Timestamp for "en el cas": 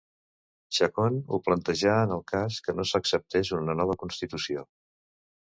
2.05-2.59